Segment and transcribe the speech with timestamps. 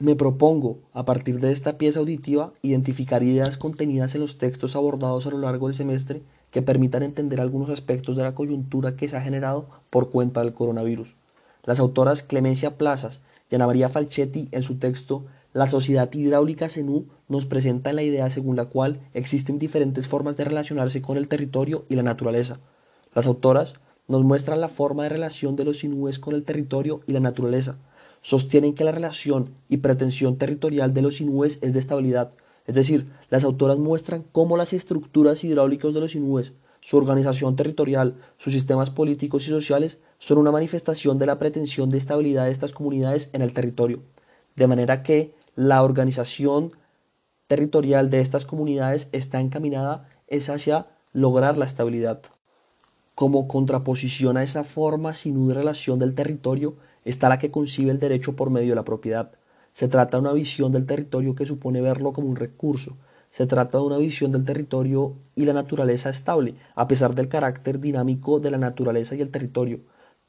[0.00, 5.24] Me propongo, a partir de esta pieza auditiva, identificar ideas contenidas en los textos abordados
[5.24, 9.16] a lo largo del semestre que permitan entender algunos aspectos de la coyuntura que se
[9.16, 11.14] ha generado por cuenta del coronavirus.
[11.62, 17.06] Las autoras Clemencia Plazas y Ana María Falchetti, en su texto La sociedad hidráulica CENU,
[17.28, 21.84] nos presentan la idea según la cual existen diferentes formas de relacionarse con el territorio
[21.88, 22.58] y la naturaleza.
[23.14, 23.74] Las autoras
[24.08, 27.78] nos muestran la forma de relación de los sinúes con el territorio y la naturaleza.
[28.24, 32.32] Sostienen que la relación y pretensión territorial de los sinúes es de estabilidad,
[32.66, 38.16] es decir, las autoras muestran cómo las estructuras hidráulicas de los sinúes, su organización territorial,
[38.38, 42.72] sus sistemas políticos y sociales son una manifestación de la pretensión de estabilidad de estas
[42.72, 44.00] comunidades en el territorio,
[44.56, 46.72] de manera que la organización
[47.46, 52.22] territorial de estas comunidades está encaminada es hacia lograr la estabilidad.
[53.14, 58.34] Como contraposición a esa forma sin relación del territorio está la que concibe el derecho
[58.36, 59.32] por medio de la propiedad.
[59.72, 62.96] Se trata de una visión del territorio que supone verlo como un recurso.
[63.30, 67.80] Se trata de una visión del territorio y la naturaleza estable, a pesar del carácter
[67.80, 69.80] dinámico de la naturaleza y el territorio.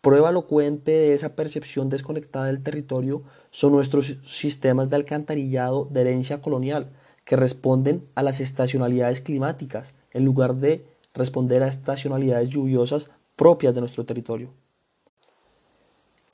[0.00, 6.40] Prueba elocuente de esa percepción desconectada del territorio son nuestros sistemas de alcantarillado de herencia
[6.40, 6.90] colonial,
[7.24, 13.80] que responden a las estacionalidades climáticas, en lugar de responder a estacionalidades lluviosas propias de
[13.80, 14.52] nuestro territorio.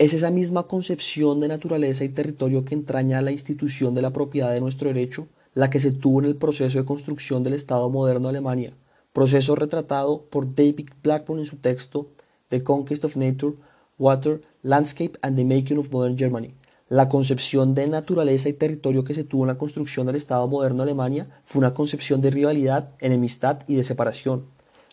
[0.00, 4.50] Es esa misma concepción de naturaleza y territorio que entraña la institución de la propiedad
[4.50, 8.28] de nuestro derecho, la que se tuvo en el proceso de construcción del Estado moderno
[8.28, 8.72] de Alemania,
[9.12, 12.08] proceso retratado por David Blackburn en su texto
[12.48, 13.56] The Conquest of Nature,
[13.98, 16.54] Water, Landscape and the Making of Modern Germany.
[16.88, 20.78] La concepción de naturaleza y territorio que se tuvo en la construcción del Estado moderno
[20.78, 24.46] de Alemania fue una concepción de rivalidad, enemistad y de separación.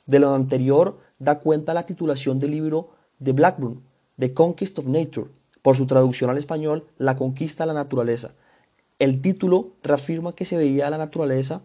[0.06, 3.87] De lo anterior da cuenta la titulación del libro de Blackburn,
[4.20, 5.28] The Conquest of Nature,
[5.62, 8.32] por su traducción al español, La conquista de la naturaleza.
[8.98, 11.62] El título reafirma que se veía a la naturaleza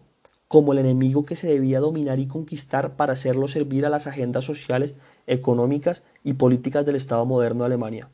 [0.47, 4.45] como el enemigo que se debía dominar y conquistar para hacerlo servir a las agendas
[4.45, 4.93] sociales,
[5.25, 8.11] económicas y políticas del Estado moderno de Alemania.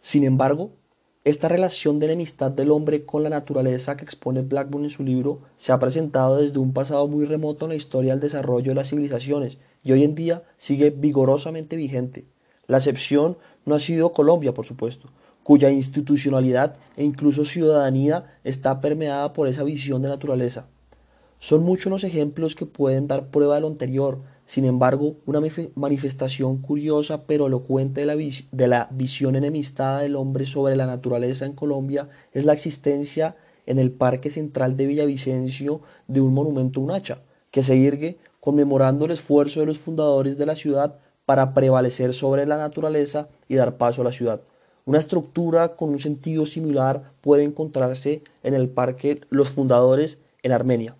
[0.00, 0.72] Sin embargo,
[1.22, 5.42] esta relación de enemistad del hombre con la naturaleza que expone Blackburn en su libro
[5.58, 8.88] se ha presentado desde un pasado muy remoto en la historia del desarrollo de las
[8.88, 12.33] civilizaciones y hoy en día sigue vigorosamente vigente.
[12.66, 13.36] La excepción
[13.66, 15.10] no ha sido Colombia, por supuesto,
[15.42, 20.68] cuya institucionalidad e incluso ciudadanía está permeada por esa visión de naturaleza.
[21.38, 25.40] Son muchos los ejemplos que pueden dar prueba de lo anterior, sin embargo, una
[25.74, 32.08] manifestación curiosa pero elocuente de la, visión enemistada del hombre sobre la naturaleza en Colombia
[32.32, 33.36] es la existencia
[33.66, 39.06] en el Parque Central de Villavicencio de un monumento un hacha, que se irgue conmemorando
[39.06, 43.76] el esfuerzo de los fundadores de la ciudad para prevalecer sobre la naturaleza y dar
[43.76, 44.40] paso a la ciudad.
[44.84, 50.96] Una estructura con un sentido similar puede encontrarse en el Parque Los Fundadores en Armenia.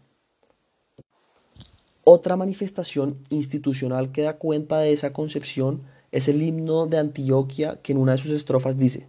[2.04, 7.92] Otra manifestación institucional que da cuenta de esa concepción es el himno de Antioquia que
[7.92, 9.08] en una de sus estrofas dice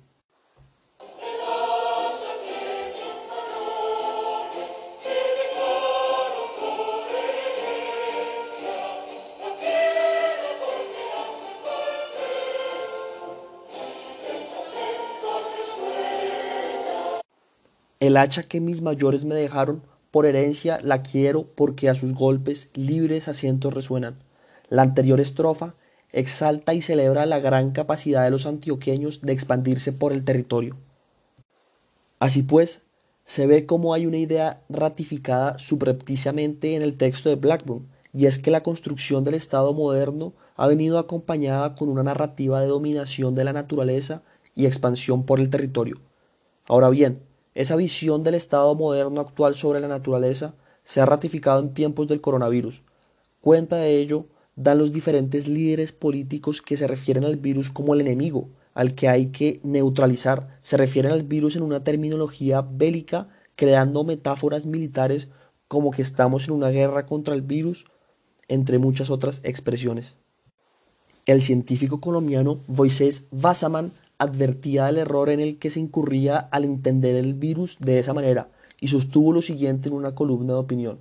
[18.06, 22.70] El hacha que mis mayores me dejaron por herencia la quiero porque a sus golpes
[22.76, 24.20] libres asientos resuenan.
[24.70, 25.74] La anterior estrofa
[26.12, 30.78] exalta y celebra la gran capacidad de los antioqueños de expandirse por el territorio.
[32.20, 32.84] Así pues,
[33.26, 38.38] se ve como hay una idea ratificada subrepticiamente en el texto de Blackburn, y es
[38.38, 43.46] que la construcción del Estado moderno ha venido acompañada con una narrativa de dominación de
[43.46, 44.22] la naturaleza
[44.54, 46.00] y expansión por el territorio.
[46.68, 47.25] Ahora bien,
[47.56, 52.22] esa visión del Estado moderno actual sobre la naturaleza se ha ratificado en tiempos del
[52.22, 52.82] coronavirus.
[53.42, 58.02] Cuenta de ello dan los diferentes líderes políticos que se refieren al virus como el
[58.02, 60.60] enemigo, al que hay que neutralizar.
[60.62, 65.30] Se refieren al virus en una terminología bélica, creando metáforas militares
[65.68, 67.86] como que estamos en una guerra contra el virus,
[68.48, 70.16] entre muchas otras expresiones.
[71.26, 77.16] El científico colombiano Moisés Wasserman advertía del error en el que se incurría al entender
[77.16, 81.00] el virus de esa manera y sostuvo lo siguiente en una columna de opinión.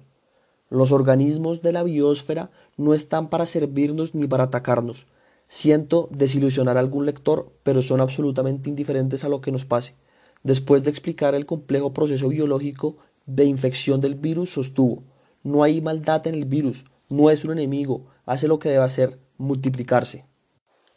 [0.71, 5.07] Los organismos de la biosfera no están para servirnos ni para atacarnos.
[5.47, 9.95] Siento desilusionar a algún lector, pero son absolutamente indiferentes a lo que nos pase.
[10.43, 12.97] Después de explicar el complejo proceso biológico
[13.27, 15.05] de infección del virus, sostuvo,
[15.43, 19.19] no hay maldad en el virus, no es un enemigo, hace lo que debe hacer,
[19.37, 20.27] multiplicarse.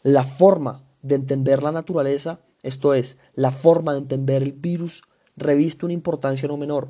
[0.04, 5.04] La forma de entender la naturaleza, esto es, la forma de entender el virus,
[5.36, 6.90] reviste una importancia no menor,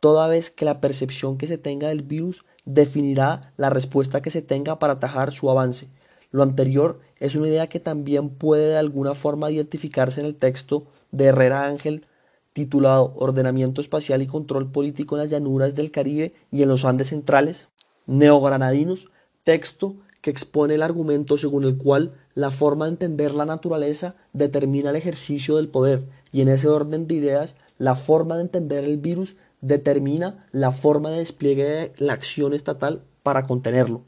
[0.00, 4.42] toda vez que la percepción que se tenga del virus definirá la respuesta que se
[4.42, 5.88] tenga para atajar su avance.
[6.30, 10.86] Lo anterior es una idea que también puede de alguna forma identificarse en el texto
[11.10, 12.06] de Herrera Ángel
[12.52, 17.08] titulado Ordenamiento Espacial y Control Político en las Llanuras del Caribe y en los Andes
[17.08, 17.68] Centrales,
[18.06, 19.10] Neogranadinos,
[19.44, 24.90] texto que expone el argumento según el cual la forma de entender la naturaleza determina
[24.90, 28.96] el ejercicio del poder y en ese orden de ideas la forma de entender el
[28.96, 34.04] virus determina la forma de despliegue de la acción estatal para contenerlo.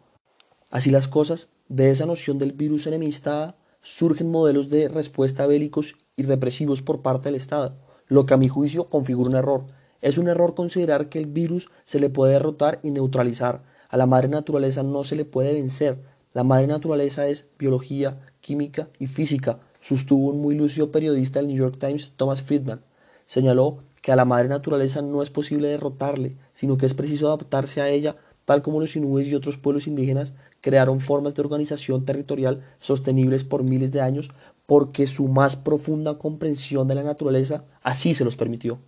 [0.71, 6.23] Así las cosas, de esa noción del virus enemistada surgen modelos de respuesta bélicos y
[6.23, 9.67] represivos por parte del Estado, lo que a mi juicio configura un error.
[10.03, 13.65] Es un error considerar que el virus se le puede derrotar y neutralizar.
[13.89, 15.99] A la madre naturaleza no se le puede vencer.
[16.33, 21.57] La madre naturaleza es biología, química y física, sostuvo un muy lúcido periodista del New
[21.57, 22.83] York Times, Thomas Friedman.
[23.27, 27.81] Señaló que a la madre naturaleza no es posible derrotarle, sino que es preciso adaptarse
[27.81, 32.65] a ella, tal como los inues y otros pueblos indígenas crearon formas de organización territorial
[32.79, 34.31] sostenibles por miles de años,
[34.67, 38.79] porque su más profunda comprensión de la naturaleza así se los permitió.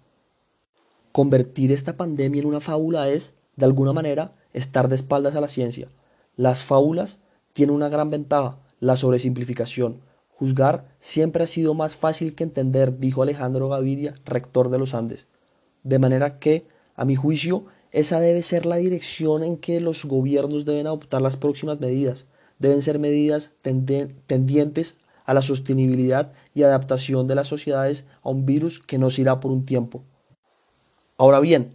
[1.11, 5.49] Convertir esta pandemia en una fábula es, de alguna manera, estar de espaldas a la
[5.49, 5.89] ciencia.
[6.37, 7.19] Las fábulas
[7.53, 10.01] tienen una gran ventaja, la sobresimplificación.
[10.31, 15.27] Juzgar siempre ha sido más fácil que entender, dijo Alejandro Gaviria, rector de los Andes.
[15.83, 16.67] De manera que,
[16.97, 21.37] a mi juicio, esa debe ser la dirección en que los gobiernos deben adoptar las
[21.37, 22.25] próximas medidas.
[22.59, 28.79] Deben ser medidas tendientes a la sostenibilidad y adaptación de las sociedades a un virus
[28.79, 30.03] que nos irá por un tiempo.
[31.19, 31.73] Ahora bien,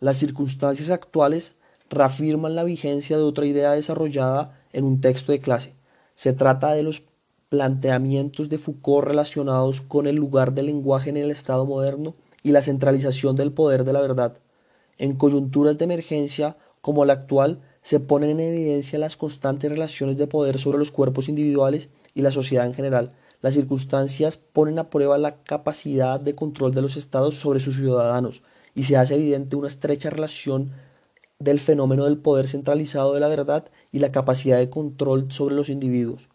[0.00, 1.56] las circunstancias actuales
[1.88, 5.74] reafirman la vigencia de otra idea desarrollada en un texto de clase.
[6.14, 7.02] Se trata de los
[7.48, 12.62] planteamientos de Foucault relacionados con el lugar del lenguaje en el Estado moderno y la
[12.62, 14.38] centralización del poder de la verdad.
[14.98, 20.26] En coyunturas de emergencia como la actual, se ponen en evidencia las constantes relaciones de
[20.26, 23.10] poder sobre los cuerpos individuales y la sociedad en general.
[23.42, 28.42] Las circunstancias ponen a prueba la capacidad de control de los estados sobre sus ciudadanos
[28.74, 30.72] y se hace evidente una estrecha relación
[31.40, 35.68] del fenómeno del poder centralizado de la verdad y la capacidad de control sobre los
[35.68, 36.28] individuos.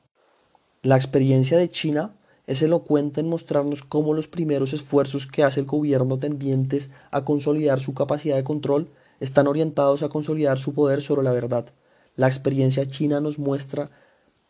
[0.82, 2.16] La experiencia de China
[2.48, 7.80] es elocuente en mostrarnos cómo los primeros esfuerzos que hace el gobierno tendientes a consolidar
[7.80, 11.74] su capacidad de control están orientados a consolidar su poder sobre la verdad.
[12.16, 13.90] La experiencia china nos muestra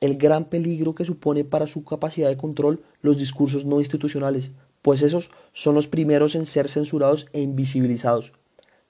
[0.02, 5.02] el gran peligro que supone para su capacidad de control los discursos no institucionales, pues
[5.02, 8.34] esos son los primeros en ser censurados e invisibilizados.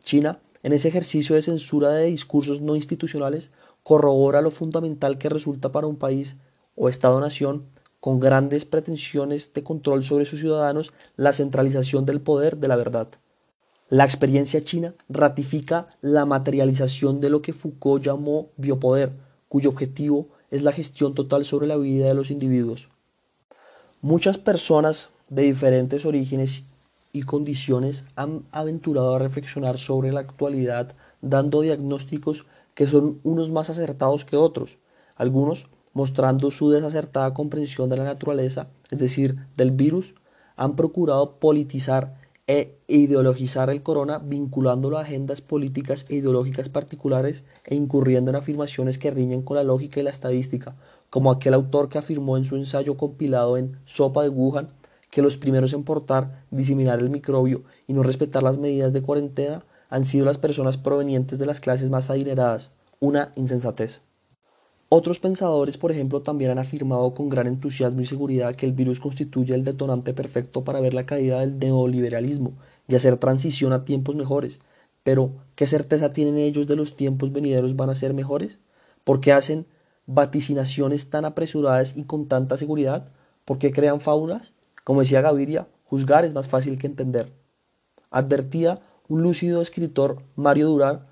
[0.03, 3.51] China, en ese ejercicio de censura de discursos no institucionales,
[3.83, 6.37] corrobora lo fundamental que resulta para un país
[6.75, 7.67] o Estado-nación
[7.99, 13.09] con grandes pretensiones de control sobre sus ciudadanos la centralización del poder de la verdad.
[13.89, 19.13] La experiencia china ratifica la materialización de lo que Foucault llamó biopoder,
[19.47, 22.89] cuyo objetivo es la gestión total sobre la vida de los individuos.
[24.01, 26.63] Muchas personas de diferentes orígenes
[27.15, 33.69] y condiciones han aventurado a reflexionar sobre la actualidad dando diagnósticos que son unos más
[33.69, 34.77] acertados que otros.
[35.15, 40.13] Algunos mostrando su desacertada comprensión de la naturaleza, es decir, del virus,
[40.57, 42.15] han procurado politizar
[42.47, 48.97] e ideologizar el corona vinculándolo a agendas políticas e ideológicas particulares e incurriendo en afirmaciones
[48.97, 50.75] que riñen con la lógica y la estadística,
[51.09, 54.67] como aquel autor que afirmó en su ensayo compilado en Sopa de Wuhan
[55.15, 59.63] que los primeros en portar, diseminar el microbio y no respetar las medidas de cuarentena
[59.89, 64.01] han sido las personas provenientes de las clases más adineradas, una insensatez.
[64.89, 68.99] Otros pensadores, por ejemplo, también han afirmado con gran entusiasmo y seguridad que el virus
[68.99, 72.51] constituye el detonante perfecto para ver la caída del neoliberalismo
[72.89, 74.59] y hacer transición a tiempos mejores.
[75.03, 78.57] Pero, ¿qué certeza tienen ellos de los tiempos venideros van a ser mejores?
[79.05, 79.65] ¿Por qué hacen
[80.07, 83.13] vaticinaciones tan apresuradas y con tanta seguridad?
[83.45, 84.54] ¿Por qué crean fábulas?
[84.85, 87.33] Como decía Gaviria, juzgar es más fácil que entender.
[88.11, 91.07] Advertía un lúcido escritor, Mario Durán,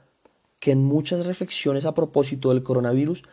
[0.59, 3.23] que en muchas reflexiones a propósito del coronavirus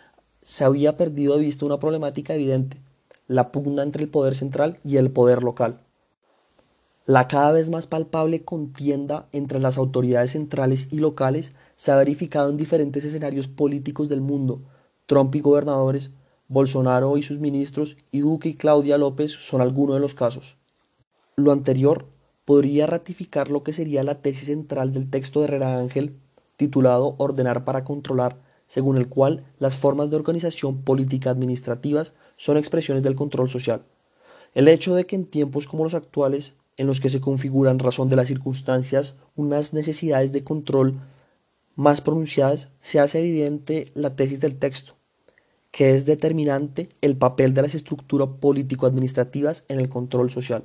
[0.42, 2.80] se había perdido de vista una problemática evidente,
[3.28, 5.82] la pugna entre el poder central y el poder local.
[7.04, 12.48] La cada vez más palpable contienda entre las autoridades centrales y locales se ha verificado
[12.48, 14.62] en diferentes escenarios políticos del mundo.
[15.04, 16.12] Trump y gobernadores,
[16.50, 20.56] Bolsonaro y sus ministros, y Duque y Claudia López son algunos de los casos.
[21.36, 22.06] Lo anterior
[22.44, 26.18] podría ratificar lo que sería la tesis central del texto de Herrera Ángel,
[26.56, 33.04] titulado Ordenar para controlar, según el cual las formas de organización política administrativas son expresiones
[33.04, 33.84] del control social.
[34.52, 38.08] El hecho de que en tiempos como los actuales en los que se configuran, razón
[38.08, 41.00] de las circunstancias, unas necesidades de control
[41.76, 44.96] más pronunciadas, se hace evidente la tesis del texto,
[45.70, 50.64] que es determinante el papel de las estructuras político-administrativas en el control social.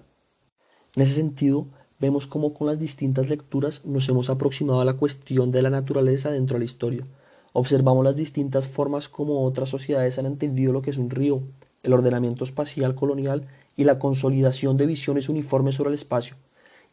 [0.96, 1.68] En ese sentido,
[2.00, 6.32] vemos cómo con las distintas lecturas nos hemos aproximado a la cuestión de la naturaleza
[6.32, 7.08] dentro de la historia.
[7.54, 11.44] Observamos las distintas formas como otras sociedades han entendido lo que es un río,
[11.84, 13.48] el ordenamiento espacial colonial
[13.78, 16.36] y la consolidación de visiones uniformes sobre el espacio,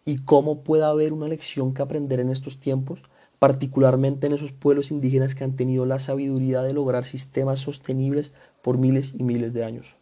[0.04, 3.02] y cómo puede haber una lección que aprender en estos tiempos,
[3.42, 8.30] particularmente en esos pueblos indígenas que han tenido la sabiduría de lograr sistemas sostenibles
[8.62, 9.96] por miles y miles de años.